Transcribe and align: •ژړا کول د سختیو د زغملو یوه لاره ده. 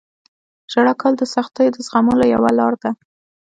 •ژړا 0.71 0.93
کول 1.01 1.13
د 1.17 1.23
سختیو 1.35 1.73
د 1.75 1.77
زغملو 1.87 2.25
یوه 2.33 2.49
لاره 2.59 2.77
ده. 2.83 2.91